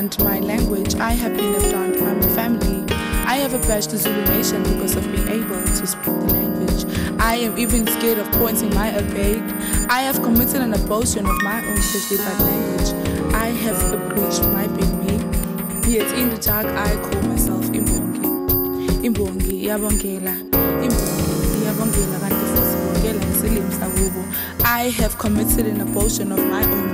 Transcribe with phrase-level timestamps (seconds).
[0.00, 0.94] have my language.
[0.94, 2.84] I have been adorned by my family.
[3.26, 6.84] I have abashed the Zulu nation because of being able to speak the language.
[7.20, 9.42] I am even scared of pointing my abate.
[9.90, 13.34] I have committed an abortion of my own freshly black language.
[13.34, 15.16] I have abridged my being me.
[15.86, 19.04] Yet in the dark I call myself Imbongi.
[19.04, 20.34] Imbongi iyabongela.
[20.80, 21.20] Imbongi
[23.78, 24.24] sakubo.
[24.64, 26.89] I have committed an abortion of my own.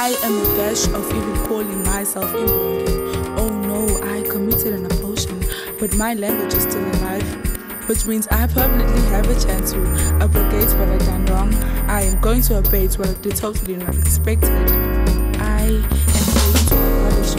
[0.00, 3.36] I am abashed of even calling myself Imbongi.
[3.36, 5.44] Oh no, I committed an abortion,
[5.80, 7.88] but my language is still alive.
[7.88, 9.78] Which means I permanently have a chance to
[10.22, 11.52] abrogate what I done wrong.
[11.88, 14.52] I am going to abate what I did totally not expected.
[15.40, 17.34] I am going to abolish.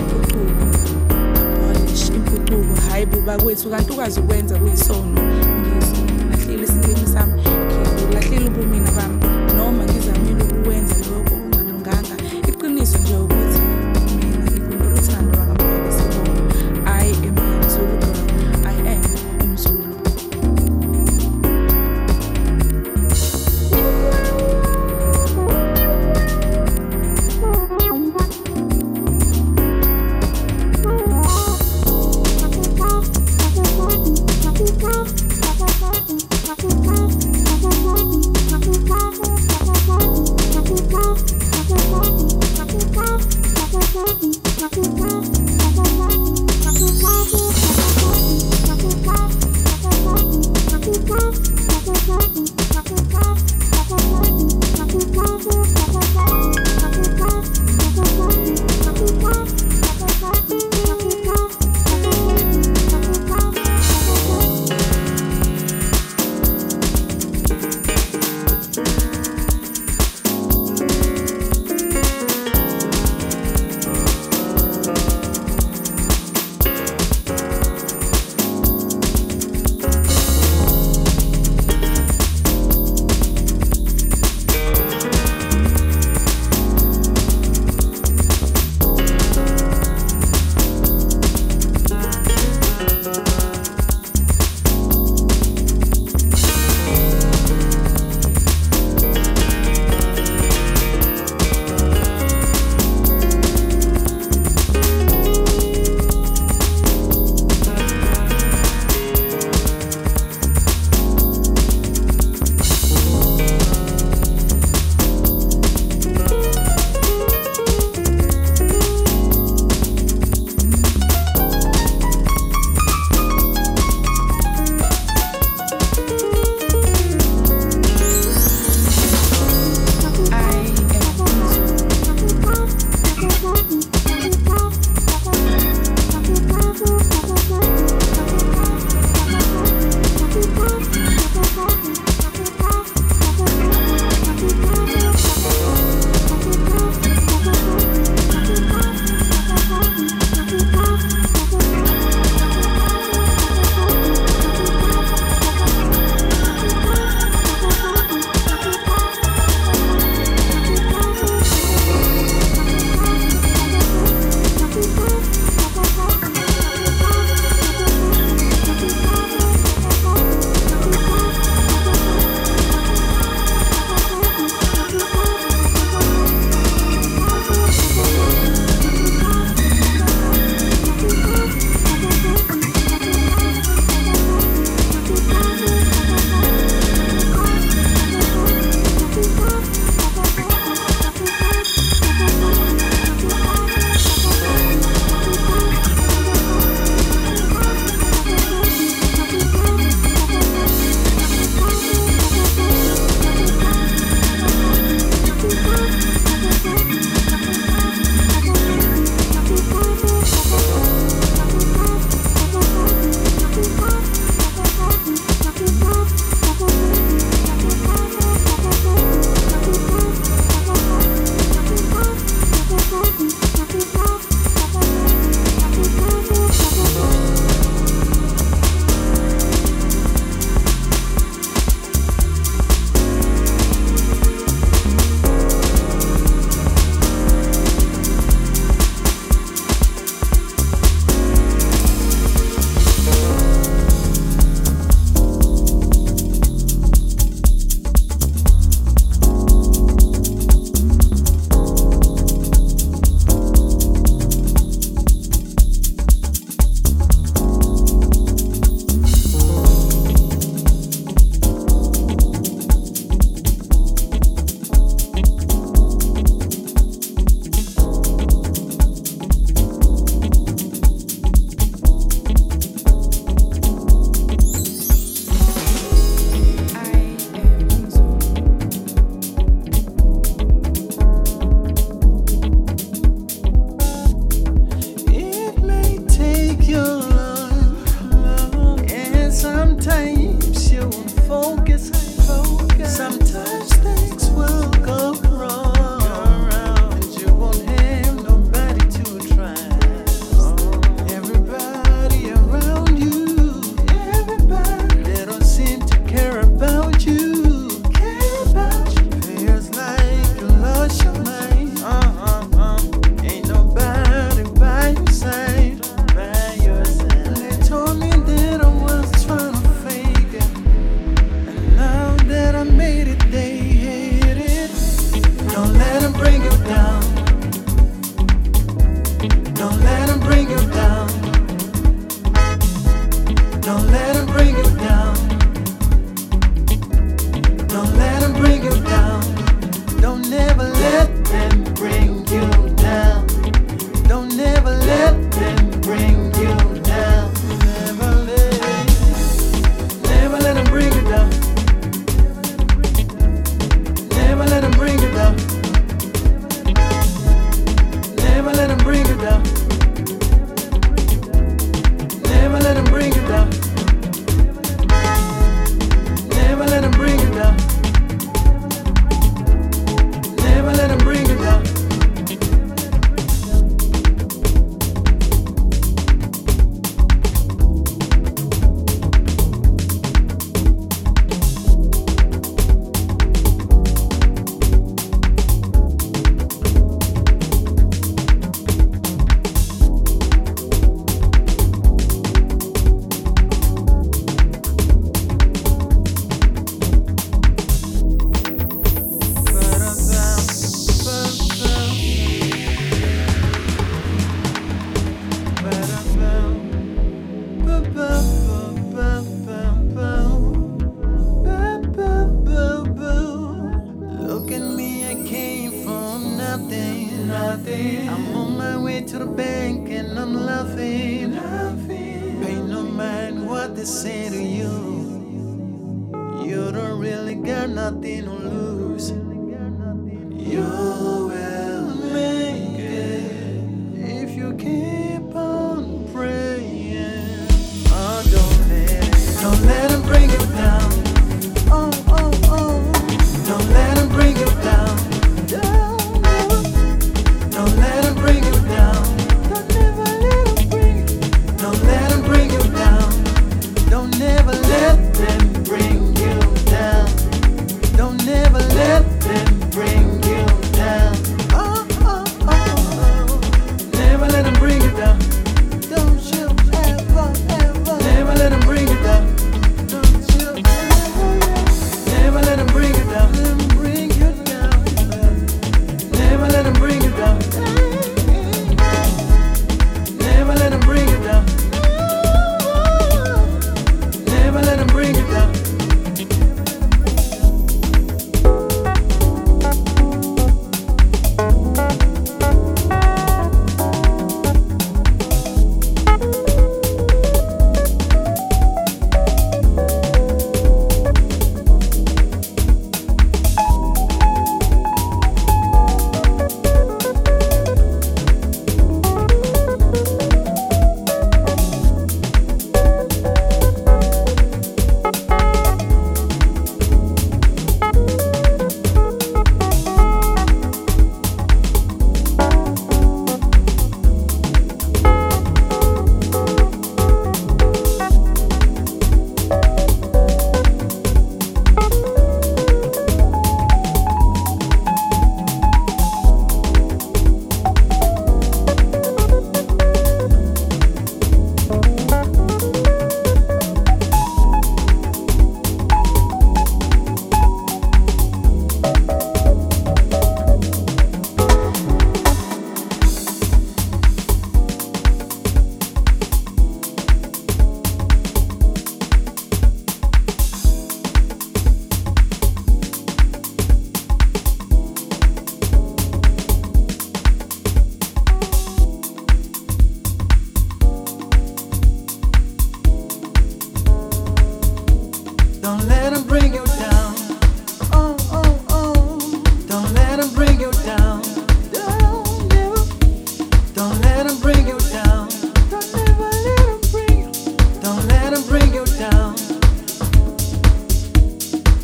[1.16, 2.75] Abolish impucuko.
[2.90, 5.22] Hayi buba kwethu kanti ukwazi ukwenza kuyisono.
[5.22, 7.42] Ngilahlile isilimi sami.
[8.08, 9.19] Ngilahlile ubumina bami.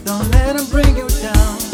[0.05, 1.64] Don't let them bring you down.